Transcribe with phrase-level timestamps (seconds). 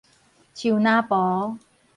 [0.55, 1.59] 樹林苞